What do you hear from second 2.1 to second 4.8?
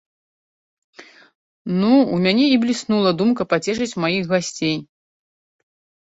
у мяне і бліснула думка пацешыць маіх гасцей.